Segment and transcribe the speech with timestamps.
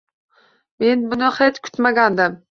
[0.83, 2.39] Men buni hech kutmagandim.